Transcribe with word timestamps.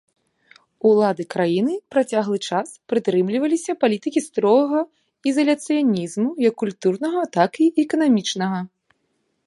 Улады 0.91 1.23
краіны 1.33 1.73
працяглы 1.95 2.39
час 2.49 2.67
прытрымліваліся 2.93 3.71
палітыкі 3.83 4.25
строгага 4.29 4.81
ізаляцыянізму, 5.33 6.29
як 6.49 6.53
культурнага 6.63 7.21
так 7.39 7.51
і 7.67 7.73
эканамічнага. 7.87 8.59